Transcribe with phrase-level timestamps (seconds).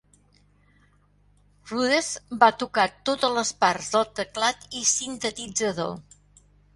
[1.71, 2.07] Rudess
[2.43, 5.93] va tocar totes les parts de teclat i sintetitzador.